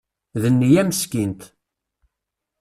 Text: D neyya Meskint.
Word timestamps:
D 0.41 0.43
neyya 0.49 0.83
Meskint. 0.87 1.41